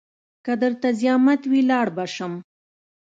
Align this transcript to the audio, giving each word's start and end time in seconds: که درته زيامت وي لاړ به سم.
که 0.45 0.53
درته 0.61 0.89
زيامت 0.99 1.41
وي 1.51 1.61
لاړ 1.69 1.87
به 1.95 2.05
سم. 2.15 2.33